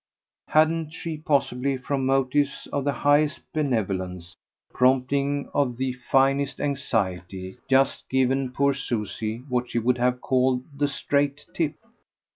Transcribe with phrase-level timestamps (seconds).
[0.47, 4.35] Hadn't she possibly, from motives of the highest benevolence,
[4.73, 10.87] promptings of the finest anxiety, just given poor Susie what she would have called the
[10.87, 11.75] straight tip?